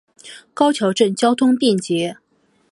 [0.55, 2.17] 高桥镇交通便捷。